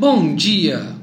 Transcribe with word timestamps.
Bom 0.00 0.34
dia! 0.34 0.96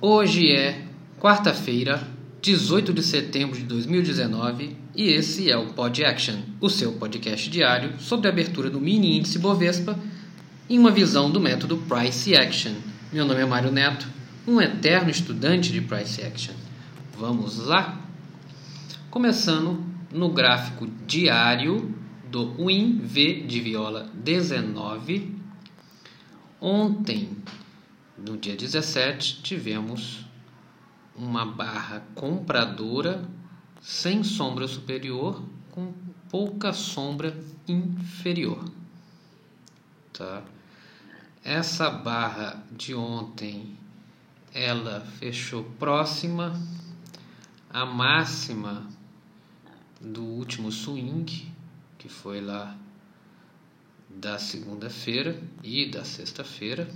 Hoje 0.00 0.50
é 0.50 0.84
quarta-feira, 1.20 2.08
18 2.40 2.92
de 2.92 3.00
setembro 3.00 3.56
de 3.56 3.62
2019 3.62 4.76
e 4.96 5.10
esse 5.10 5.48
é 5.48 5.56
o 5.56 5.66
Pod 5.66 6.04
Action, 6.04 6.40
o 6.60 6.68
seu 6.68 6.90
podcast 6.94 7.48
diário 7.48 8.00
sobre 8.00 8.26
a 8.26 8.32
abertura 8.32 8.68
do 8.68 8.80
mini 8.80 9.16
índice 9.16 9.38
Bovespa 9.38 9.96
em 10.68 10.76
uma 10.76 10.90
visão 10.90 11.30
do 11.30 11.38
método 11.38 11.76
Price 11.88 12.34
Action. 12.34 12.72
Meu 13.12 13.24
nome 13.24 13.42
é 13.42 13.46
Mário 13.46 13.70
Neto, 13.70 14.08
um 14.44 14.60
eterno 14.60 15.08
estudante 15.08 15.70
de 15.70 15.80
Price 15.80 16.20
Action. 16.20 16.54
Vamos 17.16 17.58
lá? 17.58 18.04
Começando 19.08 19.84
no 20.12 20.30
gráfico 20.30 20.88
diário 21.06 21.94
do 22.28 22.56
Win 22.56 23.02
V 23.04 23.44
de 23.46 23.60
viola 23.60 24.10
19. 24.12 25.30
Ontem 26.60 27.28
no 28.22 28.36
dia 28.36 28.56
17, 28.56 29.42
tivemos 29.42 30.24
uma 31.16 31.44
barra 31.44 32.04
compradora 32.14 33.28
sem 33.80 34.22
sombra 34.22 34.68
superior 34.68 35.42
com 35.72 35.92
pouca 36.30 36.72
sombra 36.72 37.36
inferior. 37.66 38.64
Tá? 40.12 40.44
Essa 41.42 41.90
barra 41.90 42.62
de 42.70 42.94
ontem 42.94 43.76
ela 44.54 45.00
fechou 45.18 45.64
próxima 45.78 46.54
à 47.68 47.84
máxima 47.84 48.86
do 50.00 50.22
último 50.22 50.70
swing, 50.70 51.50
que 51.98 52.08
foi 52.08 52.40
lá 52.40 52.76
da 54.08 54.38
segunda-feira 54.38 55.42
e 55.62 55.90
da 55.90 56.04
sexta-feira 56.04 56.88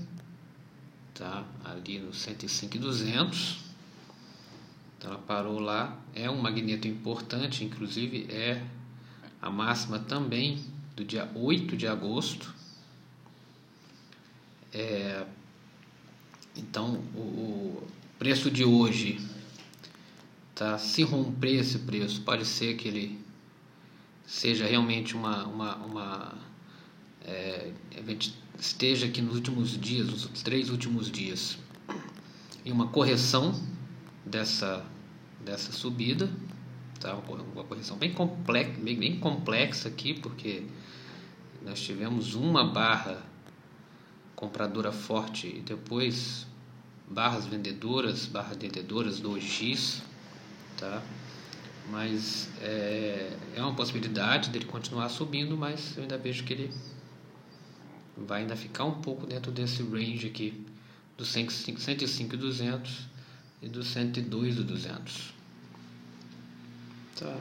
tá? 1.17 1.45
ali 1.65 1.99
no 1.99 2.13
105 2.13 2.77
e 2.77 2.79
200. 2.79 3.59
Então 4.99 5.11
ela 5.11 5.21
parou 5.21 5.59
lá. 5.59 5.99
É 6.15 6.31
um 6.31 6.41
magneto 6.41 6.87
importante, 6.87 7.65
inclusive 7.65 8.27
é 8.31 8.63
a 9.41 9.51
máxima 9.51 9.99
também 9.99 10.65
do 10.95 11.05
dia 11.05 11.31
8 11.35 11.77
de 11.77 11.87
agosto. 11.87 12.55
É, 14.73 15.27
então 16.57 16.95
o, 17.15 17.21
o, 17.21 17.87
preço 18.19 18.51
de 18.51 18.65
hoje, 18.65 19.21
tá? 20.55 20.79
se 20.79 21.03
romper 21.03 21.61
esse 21.61 21.79
preço, 21.81 22.23
pode 22.23 22.45
ser 22.45 22.77
que 22.77 22.89
ele 22.89 23.19
seja 24.27 24.67
realmente 24.67 25.15
uma, 25.15 25.45
uma, 25.45 25.77
uma 25.77 26.35
é, 27.25 27.71
esteja 28.59 29.07
aqui 29.07 29.21
nos 29.21 29.35
últimos 29.35 29.79
dias, 29.79 30.09
nos 30.09 30.43
três 30.43 30.71
últimos 30.71 31.11
dias, 31.11 31.59
em 32.65 32.73
uma 32.73 32.89
correção 32.89 33.55
dessa, 34.25 34.85
dessa 35.45 35.73
subida, 35.73 36.31
tá? 37.01 37.15
uma 37.15 37.65
correção 37.65 37.97
bem 37.97 38.13
complexa, 38.13 38.73
bem, 38.81 38.97
bem 38.99 39.21
complexa 39.21 39.89
aqui, 39.89 40.15
porque 40.15 40.65
nós 41.63 41.81
tivemos 41.81 42.35
uma 42.35 42.65
barra 42.65 43.23
compradora 44.35 44.93
forte 44.93 45.47
e 45.47 45.61
depois 45.61 46.47
barras 47.09 47.47
vendedoras, 47.47 48.27
barras 48.27 48.57
vendedoras 48.57 49.21
2x, 49.21 50.03
tá? 50.77 51.03
Mas 51.91 52.49
é, 52.61 53.33
é 53.55 53.63
uma 53.63 53.75
possibilidade 53.75 54.51
dele 54.51 54.65
continuar 54.65 55.09
subindo, 55.09 55.57
mas 55.57 55.97
eu 55.97 56.03
ainda 56.03 56.19
vejo 56.19 56.43
que 56.45 56.53
ele 56.53 56.71
vai 58.17 58.43
ainda 58.43 58.57
ficar 58.57 58.85
um 58.85 59.01
pouco 59.01 59.27
dentro 59.27 59.53
desse 59.53 59.83
range 59.83 60.27
aqui 60.27 60.65
do 61.17 61.25
105 61.25 61.81
e 61.81 62.37
200 62.37 63.09
e 63.63 63.69
do 63.69 63.83
102 63.83 64.59
e 64.59 64.63
200. 64.63 65.35
Tá. 67.19 67.37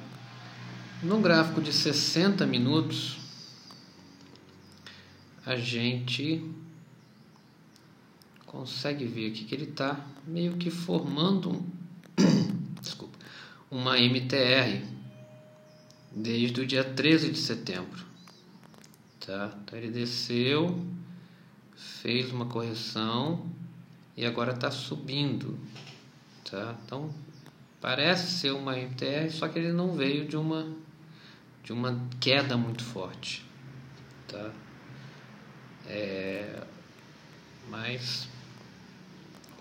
No 1.03 1.19
gráfico 1.19 1.61
de 1.61 1.71
60 1.71 2.45
minutos, 2.45 3.17
a 5.45 5.55
gente 5.55 6.43
consegue 8.45 9.05
ver 9.05 9.31
aqui 9.31 9.43
que 9.43 9.53
ele 9.53 9.65
está 9.65 9.99
meio 10.25 10.55
que 10.55 10.69
formando 10.71 11.51
um, 11.51 11.63
desculpa, 12.81 13.17
uma 13.69 13.99
MTR 13.99 14.81
desde 16.15 16.61
o 16.61 16.65
dia 16.65 16.83
13 16.83 17.31
de 17.31 17.37
setembro 17.37 18.14
tá? 19.25 19.57
Então 19.63 19.77
ele 19.77 19.89
desceu, 19.89 20.85
fez 21.75 22.31
uma 22.31 22.45
correção 22.45 23.49
e 24.15 24.25
agora 24.25 24.53
está 24.53 24.69
subindo, 24.69 25.57
tá? 26.49 26.75
Então 26.85 27.13
parece 27.81 28.39
ser 28.39 28.51
uma 28.51 28.77
MTR, 28.77 29.29
só 29.31 29.47
que 29.47 29.59
ele 29.59 29.71
não 29.71 29.93
veio 29.93 30.27
de 30.27 30.37
uma 30.37 30.73
de 31.63 31.73
uma 31.73 31.99
queda 32.19 32.55
muito 32.55 32.83
forte, 32.83 33.43
tá? 34.27 34.51
É, 35.87 36.63
mas 37.69 38.27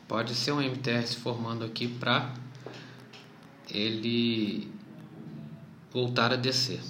pode 0.07 0.35
ser 0.35 0.53
um 0.53 0.61
MTR 0.61 1.07
se 1.07 1.17
formando 1.17 1.65
aqui 1.65 1.89
para 1.89 2.35
ele 3.71 4.71
voltar 5.91 6.33
a 6.33 6.37
descer. 6.37 6.81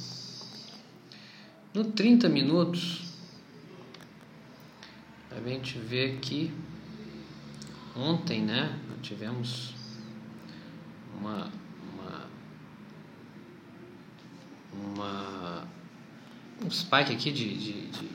No 1.74 1.82
30 1.82 2.28
minutos, 2.28 3.02
a 5.28 5.40
gente 5.40 5.76
vê 5.76 6.18
que 6.22 6.54
ontem, 7.96 8.42
né, 8.42 8.78
tivemos 9.02 9.74
uma, 11.18 11.50
uma, 11.92 12.30
uma 14.72 15.66
um 16.64 16.70
spike 16.70 17.12
aqui 17.12 17.32
de, 17.32 17.58
de, 17.58 17.88
de 17.88 18.08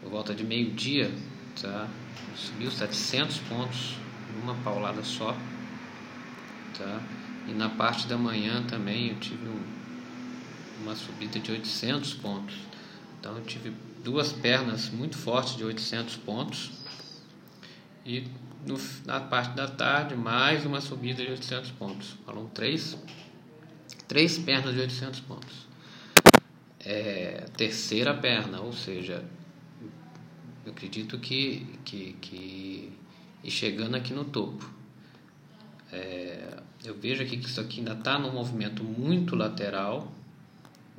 por 0.00 0.08
volta 0.08 0.32
de 0.32 0.44
meio 0.44 0.70
dia, 0.70 1.10
tá? 1.60 1.88
Subiu 2.36 2.70
700 2.70 3.40
pontos 3.40 3.96
numa 4.36 4.54
paulada 4.62 5.02
só, 5.02 5.36
tá? 6.78 7.02
E 7.48 7.52
na 7.52 7.68
parte 7.68 8.06
da 8.06 8.16
manhã 8.16 8.62
também 8.68 9.08
eu 9.08 9.18
tive 9.18 9.48
um 9.48 9.77
uma 10.80 10.94
subida 10.96 11.38
de 11.38 11.52
800 11.52 12.14
pontos. 12.14 12.56
Então 13.18 13.36
eu 13.36 13.44
tive 13.44 13.72
duas 14.02 14.32
pernas 14.32 14.90
muito 14.90 15.16
fortes 15.16 15.56
de 15.56 15.64
800 15.64 16.16
pontos 16.16 16.70
e 18.04 18.26
no, 18.66 18.78
na 19.04 19.20
parte 19.20 19.54
da 19.54 19.68
tarde 19.68 20.14
mais 20.14 20.64
uma 20.64 20.80
subida 20.80 21.24
de 21.24 21.30
800 21.30 21.70
pontos. 21.72 22.16
Foram 22.24 22.46
três, 22.48 22.96
três 24.06 24.38
pernas 24.38 24.74
de 24.74 24.80
800 24.80 25.20
pontos. 25.20 25.68
É, 26.80 27.46
terceira 27.56 28.14
perna, 28.14 28.60
ou 28.60 28.72
seja, 28.72 29.24
eu 30.64 30.72
acredito 30.72 31.18
que, 31.18 31.66
que, 31.84 32.12
que 32.20 32.92
e 33.42 33.50
chegando 33.50 33.94
aqui 33.94 34.12
no 34.12 34.24
topo. 34.24 34.70
É, 35.92 36.60
eu 36.84 36.94
vejo 36.94 37.22
aqui 37.22 37.36
que 37.36 37.46
isso 37.46 37.60
aqui 37.60 37.80
ainda 37.80 37.92
está 37.92 38.18
num 38.18 38.32
movimento 38.32 38.84
muito 38.84 39.34
lateral, 39.34 40.12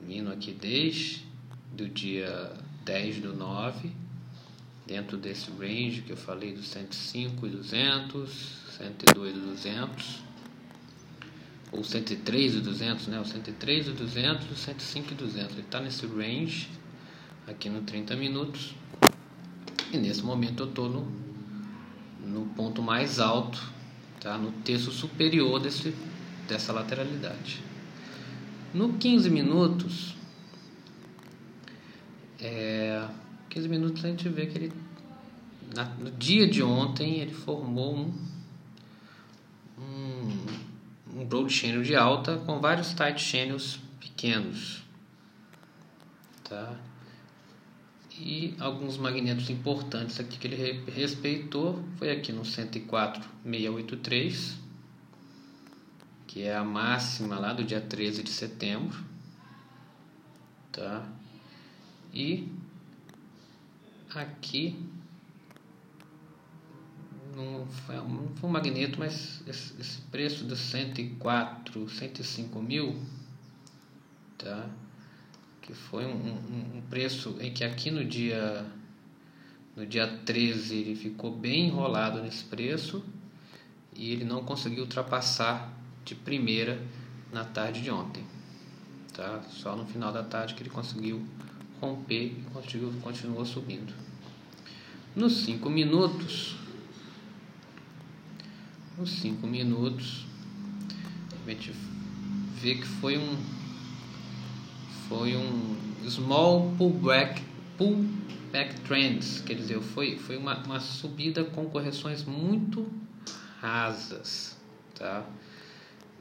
indo 0.07 0.31
aqui 0.31 0.51
desde 0.51 1.25
do 1.73 1.87
dia 1.87 2.53
10 2.85 3.19
do 3.19 3.33
9, 3.33 3.91
dentro 4.85 5.17
desse 5.17 5.51
range 5.51 6.01
que 6.01 6.11
eu 6.11 6.17
falei 6.17 6.53
dos 6.53 6.67
105 6.67 7.45
e 7.45 7.49
200, 7.49 8.29
102 8.77 9.35
e 9.35 9.39
200, 9.39 10.23
ou 11.71 11.83
103 11.83 12.55
e 12.55 12.59
200, 12.61 13.07
né? 13.07 13.19
O 13.19 13.25
103 13.25 13.87
e 13.87 13.91
200, 13.91 14.51
o 14.51 14.55
105 14.55 15.11
e 15.11 15.15
200. 15.15 15.51
Ele 15.51 15.61
está 15.61 15.79
nesse 15.79 16.05
range 16.07 16.67
aqui 17.47 17.69
no 17.69 17.81
30 17.81 18.15
minutos. 18.15 18.73
E 19.91 19.97
nesse 19.97 20.23
momento 20.23 20.63
eu 20.63 20.69
estou 20.69 20.89
no, 20.89 21.11
no 22.25 22.47
ponto 22.55 22.81
mais 22.81 23.19
alto, 23.19 23.61
tá? 24.19 24.37
No 24.37 24.51
terço 24.63 24.91
superior 24.91 25.59
desse, 25.59 25.93
dessa 26.47 26.73
lateralidade. 26.73 27.68
No 28.71 28.93
15 28.93 29.31
minutos, 29.31 30.15
é, 32.39 33.03
15 33.49 33.67
minutos 33.67 34.05
a 34.05 34.09
gente 34.09 34.29
vê 34.29 34.45
que 34.45 34.59
ele, 34.59 34.71
na, 35.75 35.85
no 35.85 36.11
dia 36.11 36.47
de 36.47 36.61
ontem, 36.61 37.19
ele 37.19 37.33
formou 37.33 37.95
um, 37.95 38.13
um, 39.79 40.45
um 41.15 41.25
broad 41.25 41.51
channel 41.51 41.81
de 41.81 41.95
alta 41.95 42.37
com 42.37 42.59
vários 42.59 42.93
tight 42.93 43.19
channels 43.19 43.79
pequenos. 43.99 44.83
Tá? 46.43 46.75
E 48.19 48.53
alguns 48.59 48.97
magnetos 48.97 49.49
importantes 49.49 50.19
aqui 50.19 50.37
que 50.37 50.45
ele 50.45 50.83
respeitou 50.91 51.83
foi 51.97 52.11
aqui 52.11 52.31
no 52.31 52.45
104,683 52.45 54.68
que 56.29 56.43
é 56.43 56.55
a 56.55 56.63
máxima 56.63 57.39
lá 57.39 57.53
do 57.53 57.63
dia 57.63 57.81
13 57.81 58.21
de 58.21 58.29
setembro, 58.29 59.03
tá? 60.71 61.03
E 62.13 62.47
aqui 64.13 64.79
não 67.35 67.65
foi, 67.65 67.95
não 67.95 68.27
foi 68.35 68.47
um 68.47 68.53
magneto, 68.53 68.99
mas 68.99 69.41
esse, 69.47 69.73
esse 69.81 70.01
preço 70.03 70.43
dos 70.43 70.59
104, 70.59 71.89
105 71.89 72.61
mil, 72.61 73.01
tá? 74.37 74.69
que 75.63 75.73
foi 75.73 76.05
um, 76.05 76.11
um, 76.11 76.77
um, 76.77 76.81
preço 76.91 77.37
em 77.39 77.51
que 77.51 77.63
aqui 77.63 77.89
no 77.89 78.05
dia 78.05 78.67
no 79.75 79.83
dia 79.83 80.07
13 80.25 80.75
ele 80.75 80.95
ficou 80.95 81.35
bem 81.35 81.69
enrolado 81.69 82.21
nesse 82.21 82.43
preço 82.43 83.03
e 83.95 84.11
ele 84.11 84.25
não 84.25 84.43
conseguiu 84.43 84.83
ultrapassar 84.83 85.78
de 86.09 86.15
primeira 86.15 86.81
na 87.31 87.45
tarde 87.45 87.81
de 87.81 87.91
ontem. 87.91 88.23
Tá? 89.13 89.43
Só 89.49 89.75
no 89.75 89.85
final 89.85 90.11
da 90.11 90.23
tarde 90.23 90.55
que 90.55 90.63
ele 90.63 90.69
conseguiu 90.69 91.23
romper 91.79 92.25
e 92.25 92.45
continuou, 92.51 92.93
continuou 93.01 93.45
subindo. 93.45 93.93
Nos 95.15 95.43
5 95.43 95.69
minutos, 95.69 96.55
nos 98.97 99.11
5 99.19 99.45
minutos, 99.45 100.25
a 101.31 101.49
gente 101.49 101.73
vê 102.55 102.75
que 102.75 102.85
foi 102.85 103.17
um 103.17 103.59
foi 105.07 105.35
um 105.35 105.75
small 106.07 106.71
pullback 106.77 107.41
pullback 107.75 108.79
trends, 108.81 109.41
quer 109.41 109.55
dizer, 109.55 109.81
foi 109.81 110.17
foi 110.17 110.37
uma, 110.37 110.57
uma 110.63 110.79
subida 110.79 111.43
com 111.43 111.65
correções 111.65 112.23
muito 112.23 112.87
rasas, 113.59 114.57
tá? 114.95 115.25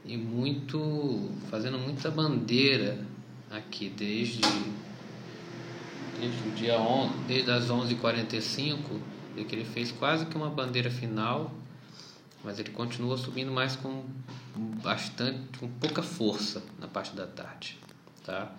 E 0.05 0.17
muito 0.17 1.29
fazendo 1.49 1.77
muita 1.77 2.09
bandeira 2.09 3.05
aqui 3.51 3.89
desde 3.89 4.41
desde 6.19 6.49
o 6.49 6.51
dia 6.51 6.79
11, 6.79 7.13
desde 7.27 7.51
as 7.51 7.67
11h45, 7.69 8.77
que 9.47 9.55
ele 9.55 9.63
fez 9.63 9.91
quase 9.91 10.25
que 10.25 10.35
uma 10.35 10.49
bandeira 10.49 10.91
final, 10.91 11.51
mas 12.43 12.59
ele 12.59 12.71
continua 12.71 13.17
subindo 13.17 13.51
mais 13.51 13.75
com 13.75 14.03
bastante, 14.83 15.57
com 15.57 15.67
pouca 15.67 16.03
força 16.03 16.61
na 16.77 16.87
parte 16.87 17.15
da 17.15 17.25
tarde, 17.25 17.77
tá? 18.25 18.51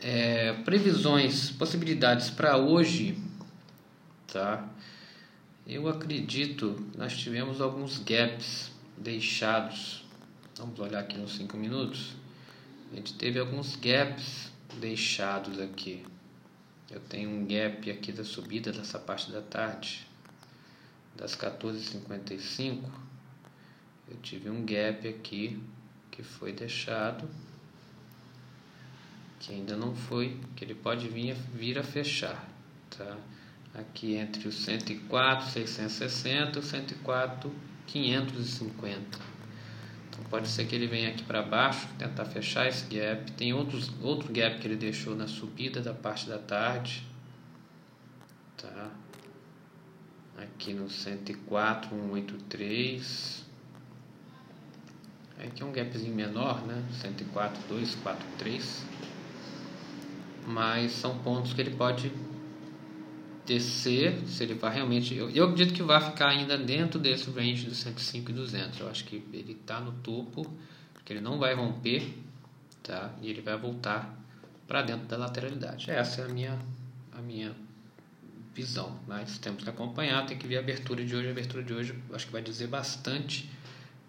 É, 0.00 0.52
previsões, 0.64 1.50
possibilidades 1.50 2.30
para 2.30 2.56
hoje, 2.56 3.16
tá? 4.26 4.68
Eu 5.66 5.88
acredito, 5.88 6.84
nós 6.96 7.16
tivemos 7.16 7.60
alguns 7.60 7.98
gaps 7.98 8.72
deixados. 8.98 10.01
Vamos 10.62 10.78
olhar 10.78 11.00
aqui 11.00 11.18
nos 11.18 11.34
5 11.38 11.56
minutos. 11.56 12.14
A 12.92 12.94
gente 12.94 13.14
teve 13.14 13.36
alguns 13.36 13.74
gaps 13.74 14.52
deixados 14.78 15.58
aqui. 15.58 16.04
Eu 16.88 17.00
tenho 17.00 17.30
um 17.30 17.44
gap 17.44 17.90
aqui 17.90 18.12
da 18.12 18.22
subida 18.22 18.70
dessa 18.70 18.96
parte 18.96 19.32
da 19.32 19.42
tarde, 19.42 20.06
das 21.16 21.34
14h55. 21.34 22.84
Eu 24.08 24.16
tive 24.22 24.50
um 24.50 24.64
gap 24.64 25.08
aqui 25.08 25.60
que 26.12 26.22
foi 26.22 26.52
deixado, 26.52 27.28
que 29.40 29.52
ainda 29.52 29.76
não 29.76 29.96
foi, 29.96 30.38
que 30.54 30.64
ele 30.64 30.76
pode 30.76 31.08
vir, 31.08 31.34
vir 31.52 31.76
a 31.76 31.82
fechar, 31.82 32.48
tá? 32.96 33.18
aqui 33.74 34.14
entre 34.14 34.46
os 34.46 34.62
104, 34.62 35.50
660 35.50 36.60
e 36.60 36.62
104, 36.62 37.52
550. 37.88 39.31
Pode 40.30 40.48
ser 40.48 40.66
que 40.66 40.74
ele 40.74 40.86
venha 40.86 41.10
aqui 41.10 41.22
para 41.22 41.42
baixo, 41.42 41.86
tentar 41.98 42.24
fechar 42.24 42.66
esse 42.66 42.84
gap. 42.86 43.30
Tem 43.32 43.52
outros, 43.52 43.90
outro 44.00 44.32
gap 44.32 44.58
que 44.58 44.66
ele 44.66 44.76
deixou 44.76 45.14
na 45.14 45.28
subida 45.28 45.80
da 45.80 45.92
parte 45.92 46.28
da 46.28 46.38
tarde. 46.38 47.06
Tá? 48.56 48.90
Aqui 50.38 50.72
no 50.72 50.88
104, 50.88 51.90
183. 51.90 53.44
Aqui 55.38 55.62
é 55.62 55.66
um 55.66 55.72
gapzinho 55.72 56.14
menor, 56.14 56.64
né? 56.66 56.82
104, 57.00 57.60
243. 57.68 58.84
Mas 60.46 60.92
são 60.92 61.18
pontos 61.18 61.52
que 61.52 61.60
ele 61.60 61.74
pode 61.76 62.12
descer, 63.52 64.26
se 64.26 64.42
ele 64.42 64.54
vai 64.54 64.74
realmente. 64.74 65.14
Eu, 65.14 65.28
eu 65.30 65.44
acredito 65.44 65.74
que 65.74 65.82
vai 65.82 66.00
ficar 66.00 66.28
ainda 66.28 66.56
dentro 66.56 66.98
desse 66.98 67.30
range 67.30 67.66
dos 67.66 67.78
105 67.78 68.30
e 68.30 68.34
200. 68.34 68.80
Eu 68.80 68.88
acho 68.88 69.04
que 69.04 69.16
ele 69.32 69.52
está 69.52 69.78
no 69.78 69.92
topo, 69.92 70.50
porque 70.94 71.12
ele 71.12 71.20
não 71.20 71.38
vai 71.38 71.54
romper, 71.54 72.14
tá? 72.82 73.14
E 73.20 73.28
ele 73.28 73.42
vai 73.42 73.56
voltar 73.58 74.18
para 74.66 74.80
dentro 74.82 75.06
da 75.06 75.18
lateralidade. 75.18 75.90
Essa 75.90 76.22
é 76.22 76.24
a 76.24 76.28
minha, 76.28 76.58
a 77.12 77.20
minha 77.20 77.54
visão. 78.54 78.98
Mas 79.06 79.36
temos 79.38 79.62
que 79.62 79.68
acompanhar, 79.68 80.24
tem 80.24 80.38
que 80.38 80.46
ver 80.46 80.56
a 80.56 80.60
abertura 80.60 81.04
de 81.04 81.14
hoje. 81.14 81.28
A 81.28 81.30
abertura 81.30 81.62
de 81.62 81.74
hoje 81.74 81.94
acho 82.12 82.26
que 82.26 82.32
vai 82.32 82.42
dizer 82.42 82.68
bastante 82.68 83.50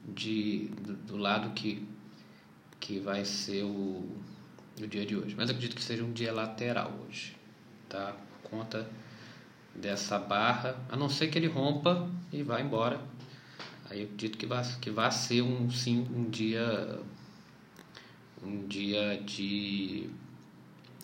de, 0.07 0.69
do, 0.81 0.93
do 0.93 1.17
lado 1.17 1.49
que, 1.53 1.85
que 2.79 2.99
vai 2.99 3.25
ser 3.25 3.63
o, 3.63 4.09
o 4.81 4.87
dia 4.87 5.05
de 5.05 5.17
hoje. 5.17 5.35
Mas 5.35 5.49
acredito 5.49 5.75
que 5.75 5.83
seja 5.83 6.01
um 6.01 6.13
dia 6.13 6.31
lateral 6.31 6.93
hoje, 7.05 7.35
tá? 7.89 8.15
Conta 8.43 8.87
dessa 9.75 10.19
barra, 10.19 10.75
a 10.89 10.95
não 10.95 11.09
ser 11.09 11.27
que 11.27 11.37
ele 11.37 11.47
rompa 11.47 12.09
e 12.31 12.43
vá 12.43 12.61
embora. 12.61 12.99
Aí 13.89 14.01
eu 14.01 14.05
acredito 14.05 14.37
que 14.37 14.45
vai, 14.45 14.63
que 14.79 14.89
vai 14.89 15.11
ser 15.11 15.41
um 15.41 15.69
sim 15.69 16.07
um 16.13 16.29
dia 16.29 16.99
um 18.41 18.67
dia 18.67 19.21
de 19.25 20.09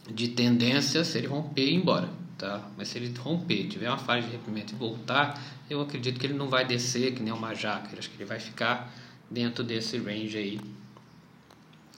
de 0.10 0.30
tendência 0.30 1.04
se 1.04 1.18
ele 1.18 1.27
romper 1.27 1.62
e 1.62 1.71
ir 1.71 1.75
embora, 1.75 2.10
tá? 2.38 2.68
Mas 2.75 2.88
se 2.88 2.98
ele 2.98 3.13
romper, 3.18 3.68
tiver 3.68 3.88
uma 3.89 3.98
fase 3.98 4.27
de 4.27 4.36
rompimento 4.36 4.74
e 4.74 4.77
voltar, 4.77 5.39
eu 5.69 5.81
acredito 5.81 6.19
que 6.19 6.25
ele 6.25 6.33
não 6.33 6.48
vai 6.48 6.66
descer 6.66 7.13
que 7.13 7.21
nem 7.21 7.31
uma 7.31 7.54
jaca, 7.54 7.95
acho 7.98 8.10
que 8.10 8.18
ele 8.18 8.25
vai 8.25 8.39
ficar 8.39 8.92
dentro 9.30 9.63
desse 9.63 9.98
range 9.98 10.36
aí 10.36 10.60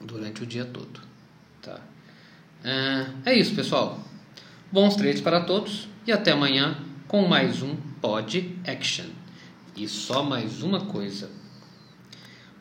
durante 0.01 0.43
o 0.43 0.45
dia 0.45 0.65
todo, 0.65 0.99
tá? 1.61 1.79
É 3.25 3.33
isso, 3.33 3.55
pessoal. 3.55 4.03
Bons 4.71 4.95
trades 4.95 5.21
para 5.21 5.41
todos 5.41 5.90
e 6.05 6.11
até 6.11 6.31
amanhã 6.31 6.77
com 7.07 7.27
mais 7.27 7.61
um 7.61 7.75
Pod 8.01 8.57
Action. 8.65 9.05
E 9.75 9.87
só 9.87 10.23
mais 10.23 10.63
uma 10.63 10.85
coisa: 10.85 11.29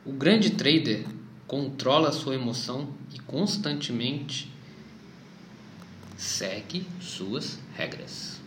o 0.05 0.13
grande 0.13 0.51
trader 0.51 1.07
controla 1.47 2.13
sua 2.13 2.35
emoção 2.35 2.93
e 3.15 3.19
constantemente 3.19 4.51
segue 6.17 6.87
suas 7.01 7.59
regras. 7.75 8.40